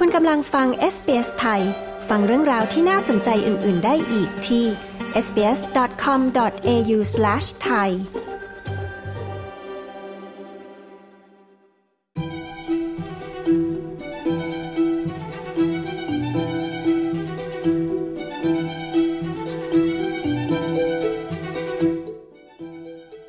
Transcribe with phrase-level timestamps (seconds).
[0.00, 1.62] คุณกำลังฟัง SBS ไทย
[2.08, 4.64] ฟังเรื่องราวที่น่าสนใจอื่น ๆ ได้อีกที่
[5.24, 7.88] sbs.com.au/thai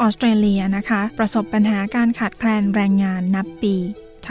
[0.00, 3.76] ออสเตรเลียนะคะ ประสบปัญหาการขาดแคลนแรงงานนับปี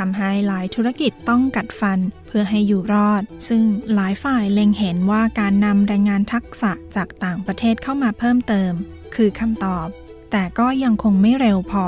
[0.10, 8.72] ำให้หลายธุรกิจต้องกัดฟันเพื่อให้อยู่รอด ซึ่งหลายฝ่ายเล็งเห็นว่าการนำแรงงานทักษะจากต่างประเทศเข้ามาเพิ่มเติม
[9.16, 9.88] คือคำตอบ
[10.32, 11.86] แต่ก็ยังคงไม่เร็วพอ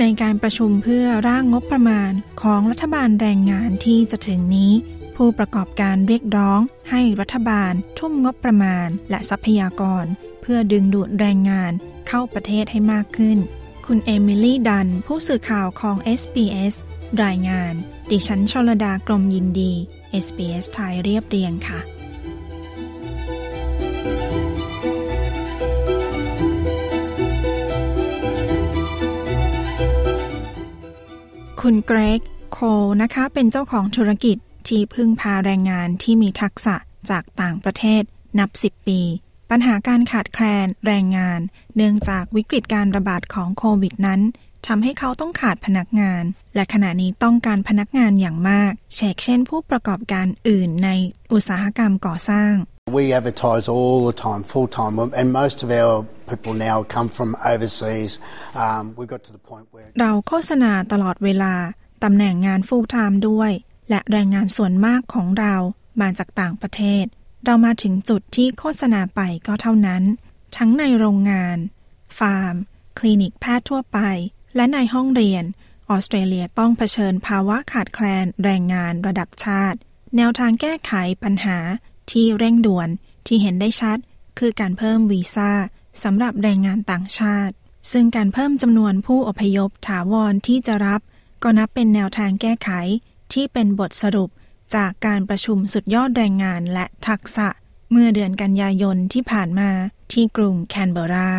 [0.00, 4.72] ในการประชุมเพื่อร่างงบประมาณของรัฐบาลแรงงานที่จะถึงนี้
[5.16, 6.60] ผู้ประกอบการเรียกร้อง
[6.90, 10.04] ให้รัฐบาล ทุ่มงบประมาณ และทรัพยากร
[10.42, 11.72] เพื่อดึงดูดแรงงาน
[12.08, 13.38] เข้าประเทศให้มากขึ้น
[13.86, 16.74] คุณเอมิลี่ดัน ผู้สื่อข่าวของ SBS
[17.22, 17.74] รายงาน
[18.10, 19.72] ดิฉันชลดากรมยินดี
[20.24, 21.80] SBS ไทยเรียบเรียงค่ะ
[31.60, 32.20] คุณเกรก
[32.52, 32.58] โค
[33.02, 34.36] นะคะ เป็นเจ้าของธุรกิจ
[34.68, 36.76] ที่พึ่งพาแรงงานที่มีทักษะ
[37.10, 38.02] จากต่างประเทศ
[38.38, 39.00] นับ 10 ปี
[39.50, 41.40] ปัญหาการขาดแคลนแรงงาน
[41.76, 44.20] เนื่องจากวิกฤตการระบาดของโควิดนั้น
[44.66, 46.22] ทำให้เขาต้องขาดพนักงาน
[46.54, 50.88] และขณะนี้ต้องการพนักงานอย่างมากเช่นเช่นผู้ประกอบการอื่นใน
[51.32, 52.54] อุตสาหกรรมก่อสร้าง
[52.98, 55.94] We advertise all the time, full time, and most of our
[56.30, 58.12] people now come from overseas.
[58.64, 61.54] Um, we got to the point where เราโฆษณาตลอดเวลา
[62.04, 63.52] ตำแหน่งงาน full time ด้วย
[63.90, 65.54] และแรงงานส่วนมากของเรา
[66.00, 67.04] มาจากต่างประเทศ
[67.44, 70.02] เรามาถึงจุดที่โฆษณาไปก็เท่านั้น
[70.56, 71.56] ทั้งในโรงงาน
[72.18, 72.54] ฟาร์ม
[72.98, 73.98] คลินิกแพทย์ทั่วไป
[74.56, 75.44] และในห้องเรียน
[75.90, 79.78] ออสเตรเลียต้องเผชิญภาวะขาดแคลนแรงงานระดับชาติ
[80.16, 81.58] แนวทางแก้ไขปัญหา
[82.10, 82.88] ที่เร่งด่วน
[83.26, 83.98] ที่เห็นได้ชัด
[84.38, 85.50] คือการเพิ่มวีซ่า
[86.02, 87.54] สำหรับแรงงานต่างชาติ
[87.92, 91.00] ซึ่งการเพิ่มจำนวนผู้อพยพถาวรที่จะรับ
[91.42, 92.70] ก็นับเป็นแนวทางแก้ไข
[93.32, 94.30] ที่เป็นบทสรุป
[94.76, 97.48] จากการประชุมสุดยอดแรงงานและทักษะ
[97.90, 99.70] เมื่อเดือนกันยายนที่ผ่านมา
[100.12, 101.32] ที่กรุงแคนเบรา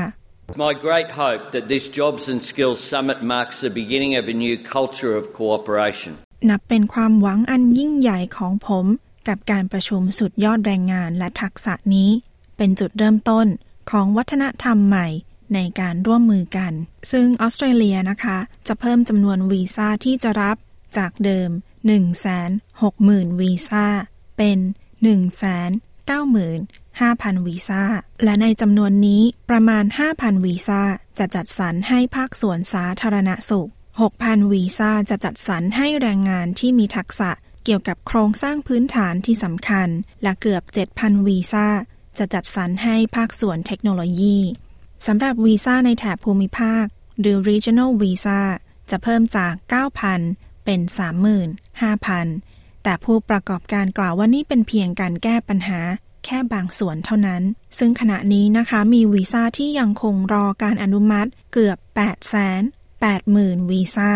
[0.53, 4.57] My great hope that this Jobs and Skills Summit marks the beginning of a new
[4.57, 6.11] culture of cooperation.
[6.49, 8.85] นับเป็นความหวังอันยิ่งใหญ่ของผม
[9.27, 12.09] กับการประชุมสุดยอดแรงงานและทักษะนี้
[12.57, 13.47] เป็นจุดเริ่มต้น
[13.91, 15.07] ของวัฒนธรรมใหม่
[15.53, 16.73] ในการร่วมมือกัน
[17.11, 20.57] ซึ่งออสเตรเลียนะคะ จะเพิ่มจำนวนวีซ่าที่จะรับ
[20.97, 21.49] จากเดิม
[22.45, 23.85] 160,000 วีซ่า
[24.37, 24.59] เป็น
[25.05, 27.83] 190,000 5,000 วีซ่า
[28.23, 29.83] และในจำนวนนี้ประมาณ
[30.15, 30.81] 5,000 วีซ่า
[31.19, 33.69] จะจัดสรรให้ภาคส่วนสาธารณสุข
[34.09, 37.31] 6,000 วีซ่าจะจัดสรรให้แรงงานที่มีทักษะ
[37.63, 39.89] เกี่ยวกับโครงสร้างพื้นฐานที่สำคัญ
[40.23, 40.63] และเกือบ
[40.95, 41.67] 7,000 วีซ่า
[42.17, 44.37] จะจัดสรรให้ภาคส่วนเทคโนโลยี
[45.07, 46.85] สำหรับวีซ่าในแถบภูมิภาค
[47.19, 48.41] หรือ regional visa
[48.89, 49.53] จะเพิ่มจาก
[50.09, 50.79] 9,000 เป็น
[52.01, 55.79] 35,000 แต่ผู้ประกอบการกล่าวว่านี่เป็นเพียงการแก้ปัญหา
[56.25, 57.43] แค่บางส่วนเท่านั้น
[57.77, 62.35] ซึ่งขณะนี้นะคะมีวีซ่าที่ยังคงรอการอนุมัติเกือบ8 8 0
[63.03, 64.11] 0 0 0 วีซ่า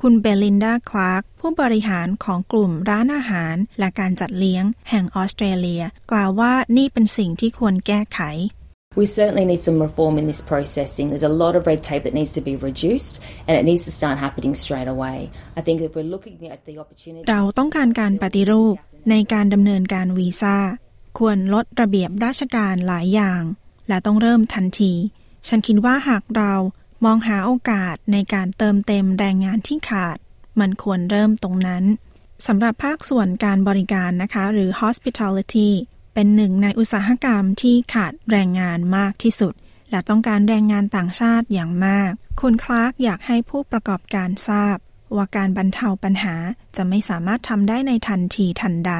[0.00, 8.20] คุณเบลินดา คลาร์ก ผู้บริหารของกลุ่มร้านอาหารและการจัดเลี้ยงแห่งออสเตรเลีย กล่าวว่านี่เป็นสิ่งที่ควรแก้ไข
[9.00, 11.06] We certainly need some reform in this processing.
[11.10, 13.14] There's a lot of red tape that needs to be reduced
[13.46, 15.18] and it needs to start happening straight away.
[15.58, 18.74] I think if we're looking at the opportunity เราต้องการการปฏิรูป
[19.10, 20.56] ในการดำเนินการวีซ่า
[21.18, 23.42] ควรลดระเบียบราชการหลายอย่าง
[23.88, 24.92] และต้องเริ่มทันที
[25.48, 26.54] ฉันคิดว่าหากเรา
[27.04, 30.18] มองหาโอกาสในการเติมเต็มแรงงานที่ขาด
[30.60, 31.84] มันควรเริ่มตรงนั้น
[32.46, 35.68] สำหรับภาคส่วนการบริการนะคะ หรือ hospitality
[36.14, 39.54] เป็นหนึ่งในอุตสาหกรรมที่ขาดแรงงานมากที่สุด
[39.90, 42.10] และต้องการแรงงานต่างชาติอย่างมาก
[42.40, 44.76] คุณคลาร์กอยากให้ผู้ประกอบการทราบ
[45.16, 46.34] ว่าการบรรเทาปัญหา
[46.76, 48.92] จะไม่สามารถทำได้ในทันทีทันใด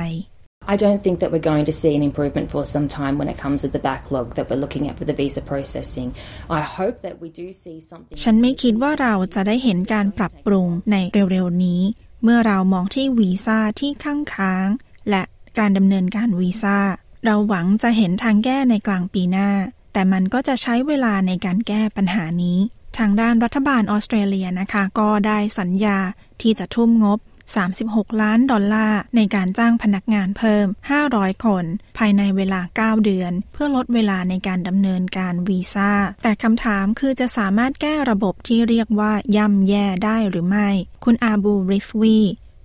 [0.66, 3.38] I don't think that we're going to see an improvement for some time when it
[3.38, 6.14] comes to the backlog that we're looking at for the visa processing.
[6.50, 8.16] I hope that we do see something.
[8.22, 10.96] ฉันไม่คิดว่าเราจะได้เห็นการปรับปรุงใน
[11.30, 11.80] เร็วๆนี้
[12.22, 14.66] เมื่อเรามองที่วีซ่าที่ข้างค้าง
[15.10, 15.22] และ
[15.58, 16.78] การดำเนินการวีซ่า
[17.24, 19.50] เราหวังจะเห็นทางแก้ในกลางปีหน้า
[19.92, 22.58] แต่มันก็จะใช้เวลาในการแก้ปัญหานี้
[22.98, 25.98] ทางด้านรัฐบาลออสเตรเลียนะคะ ก็ได้สัญญา
[26.40, 27.18] ที่จะทุ่มงบ
[27.58, 30.66] 36 ล้านดอลลาร์ในการจ้างพนักงานเพิ่ม
[31.04, 31.64] 500 คน
[31.98, 32.60] ภายในเวลา
[32.98, 35.92] 9 เดือน เพื่อลดเวลาในการดำเนินการวีซ่า
[36.22, 40.68] แต่คำถามคือจะสามารถแก้ระบบที่เรียกว่าย่ำแย่ได้หรือไม่
[41.04, 42.18] คุณอาบูริสวี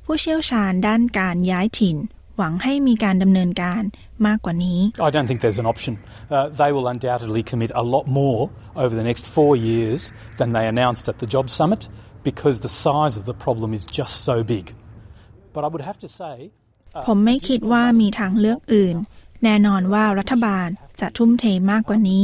[0.06, 1.98] ผู้เชี่ยวชาญด้านการย้ายถิ่น
[2.38, 3.84] หวังให้มีการดำเนินการ
[4.28, 5.94] มากกว่านี้ I don't think there's an option.
[6.36, 8.42] Uh, they will undoubtedly commit a lot more
[8.84, 10.00] over the next four years
[10.40, 11.82] than they announced at the Job Summit
[12.30, 14.66] because the size of the problem is just so big.
[15.54, 16.36] But I would have to say
[17.08, 18.96] ผมไม่คิดว่ามีทางเลือกอื่น
[19.44, 20.68] แน่นอนว่ารัฐบาล
[21.00, 22.24] จะทุ่มเทมากกว่านี้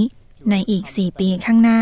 [0.49, 1.81] ในอีก 4 ปีข้างหน้า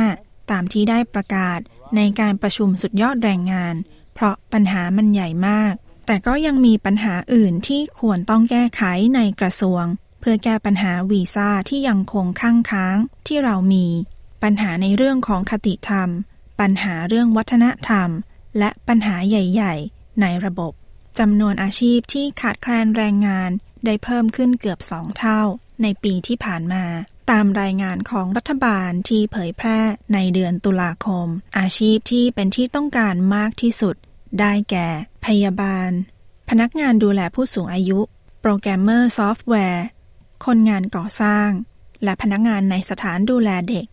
[0.52, 1.60] ตามที่ได้ประกาศ
[1.96, 3.76] ในการประชุมสุดยอดแรงงาน
[4.14, 5.74] เพราะปัญหามันใหญ่มาก
[6.06, 8.82] แต่ก็ยังมีปัญหาอื่นที่ควรต้องแก้ไข
[9.16, 9.84] ในกระทรวง
[10.20, 13.86] เพื่อแก้ปัญหาวีซ่าที่ยังคงค้างค้างที่เรามี
[14.44, 16.10] ปัญหาในเรื่องของคติธรรม
[16.60, 18.10] ปัญหาเรื่องวัฒนธรรม
[18.60, 20.74] และปัญหาใหญ่ ๆ ในระบบ
[21.20, 23.50] จำนวนอาชีพที่ขาดแคลนแรงงาน
[23.86, 25.42] ได้เพิ่มขึ้นเกือบสองเท่า
[25.82, 26.86] ในปีที่ผ่านมา
[27.32, 29.80] ตามรายงานของรัฐบาลที่เผยแพร่
[30.14, 31.28] ในเดือนตุลาคม
[31.58, 33.96] อาชีพที่เป็นที่ต้องการมากที่สุด
[34.40, 34.88] ได้แก่
[35.26, 35.90] พยาบาล
[36.50, 38.00] พนักงานดูแลผู้สูงอายุ
[38.42, 39.86] โปรแกรมเมอร์ซอฟต์แวร์
[40.46, 41.50] คนงานก่อสร้าง
[42.04, 43.86] และพนักงานในสถานดูแลเด็ก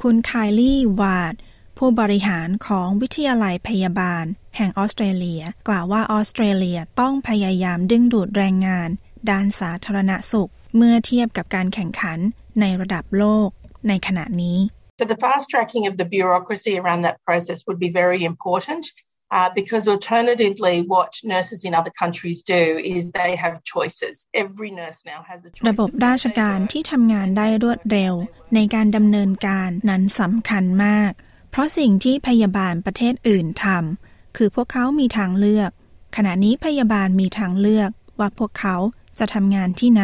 [0.00, 1.34] คุณไคลี่วาด
[1.78, 4.24] ผู้บริหารของวิทยาลัยพยาบาล
[4.56, 8.88] แห่งออสเตรเลีย กล่าวว่าออสเตรเลียต้องพยายามดึงดูดแรงงาน
[9.30, 12.18] ด้านสาธารณสุข เมื่อเทียบกับการแข่งขัน
[12.60, 13.48] ในระดับโลก
[13.88, 14.58] ในขณะนี้
[15.00, 18.84] So the fast tracking of the bureaucracy around that process would be very important.
[19.30, 22.62] Uh, because alternatively, what nurses in other countries do
[22.94, 24.14] is they have choices.
[24.32, 25.66] Every nurse now has a choice.
[25.70, 28.14] ระบบราชการที่ทำงานได้รวดเร็ว
[28.54, 31.12] ในการดำเนินการนั้นสำคัญมาก
[31.54, 35.70] เพราะสิ่งที่พยาบาลประเทศอื่นทำคือพวกเขามีทางเลือก
[36.16, 38.76] ขณะนี้พยาบาลมีทางเลือกว่าพวกเขา
[39.18, 40.02] จะทำงานที่ไหน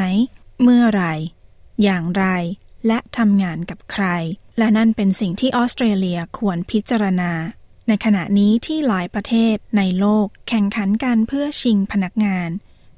[0.63, 1.05] เมื่อไร
[1.83, 2.25] อย่างไร
[2.87, 4.07] และทำงานกับใคร
[4.59, 7.33] และนั่นเป็นสิ่งที่ออสเตรเลียควรพิจารณา
[7.89, 12.49] ในขณะนี้ที่หลายประเทศในโลกแข่งขันกันเพื่อชิงพนักงาน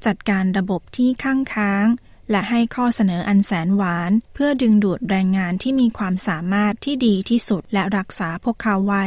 [0.07, 1.87] จัดการระบบที่ข้างค้าง
[2.31, 9.07] และให้ข้อเสนออันแสนหวาน เพื่อดึงดูดแรงงานที่มีความสามารถที่ดีที่สุดและรักษาพวกเขาไว้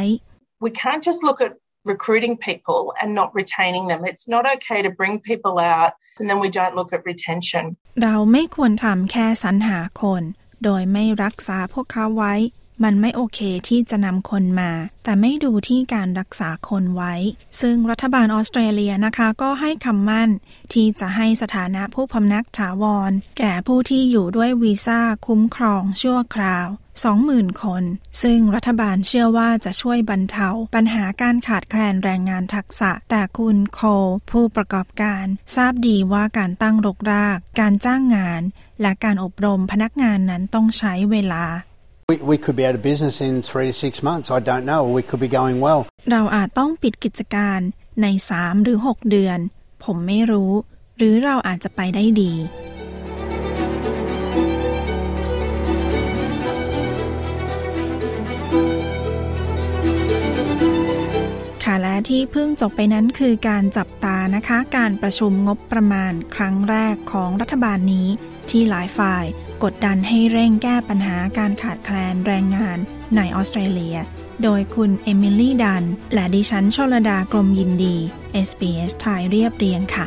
[0.64, 1.52] We can't just look at
[1.92, 4.00] recruiting people and not retaining them.
[4.10, 7.64] It's not okay to bring people out and then we don't look at retention.
[8.02, 10.22] เราไม่ควรทำแค่สรรหาคน
[10.64, 12.34] โดยไม่รักษาพวกเขาไว้
[12.84, 14.70] มันไม่โอเคที่จะนำคนมา
[15.04, 17.14] แต่ไม่ดูที่การรักษาคนไว้
[17.60, 20.30] ซึ่งรัฐบาลออสเตรเลียนะคะก็ให้คำมั่น
[20.72, 26.68] ที่จะให้สถานะผู้พำนักถาวร แก่ผู้ที่อยู่ด้วยวีซ่าคุ้มครองชั่วคราว
[27.14, 27.84] 20,000 คน
[28.22, 33.80] ซึ่งรัฐบาลเชื่อว่าจะช่วยบรรเทา ปัญหาการขาดแคลนแรงงานทักษะ แต่คุณโค
[34.30, 35.24] ผู้ประกอบการ
[35.56, 38.42] ทราบดีว่าการตั้งรกราก การจ้างงาน
[38.82, 41.44] และการอบรมพนักงานนั้นต้องใช้เวลา
[42.08, 44.30] We, we could be out of business in three to six months.
[44.30, 44.84] I don't know.
[44.88, 45.80] We could be going well.
[46.10, 47.60] เราอาจต้องปิดกิจการ
[48.02, 48.06] ใน
[48.36, 49.38] 3 หรือ 6 เดือน
[49.84, 50.52] ผมไม่รู้
[50.96, 52.32] หรือเราอาจจะไปได้ดี
[61.64, 68.08] ค่ะและที่เพิ่งจบไปนั้นคือการจับตานะคะ การประชุมงบประมาณครั้งแรกของรัฐบาลนี้
[68.50, 69.24] ที่หลายฝ่าย
[69.64, 72.78] กดดันให้เร่งแก้ปัญหาการขาดแคลนแรงงาน
[73.16, 73.96] ในออสเตรเลีย
[74.42, 77.96] โดยคุณเอมิลี่ดัน และดิฉันชลดากรมยินดี
[78.48, 80.06] SBS ไทยเรียบเรียงค่ะ